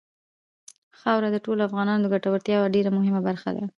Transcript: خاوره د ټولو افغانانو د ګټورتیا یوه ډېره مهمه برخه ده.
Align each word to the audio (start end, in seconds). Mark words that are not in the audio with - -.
خاوره 0.99 1.29
د 1.31 1.37
ټولو 1.45 1.61
افغانانو 1.69 2.03
د 2.03 2.11
ګټورتیا 2.13 2.53
یوه 2.57 2.73
ډېره 2.75 2.89
مهمه 2.97 3.21
برخه 3.27 3.49
ده. 3.57 3.63